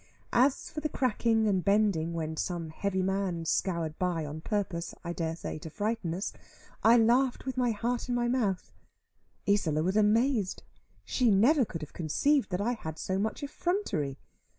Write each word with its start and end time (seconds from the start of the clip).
As 0.33 0.71
for 0.71 0.79
the 0.81 0.89
cracking 0.89 1.47
and 1.47 1.63
bending 1.63 2.11
when 2.11 2.35
some 2.35 2.71
heavy 2.71 3.03
man 3.03 3.45
scoured 3.45 3.99
by, 3.99 4.25
on 4.25 4.41
purpose, 4.41 4.95
I 5.03 5.13
dare 5.13 5.35
say, 5.35 5.59
to 5.59 5.69
frighten 5.69 6.15
us, 6.15 6.33
I 6.83 6.97
laughed 6.97 7.45
with 7.45 7.55
my 7.55 7.69
heart 7.69 8.09
in 8.09 8.15
my 8.15 8.27
mouth. 8.27 8.71
Isola 9.47 9.83
was 9.83 9.95
amazed. 9.95 10.63
She 11.05 11.29
never 11.29 11.65
could 11.65 11.83
have 11.83 11.93
conceived 11.93 12.49
that 12.49 12.61
I 12.61 12.73
had 12.73 12.97
so 12.97 13.19
much 13.19 13.43
effrontery. 13.43 14.17